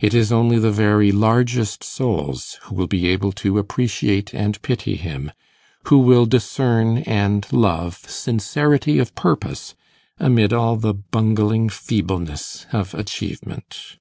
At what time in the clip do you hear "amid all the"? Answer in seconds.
10.18-10.94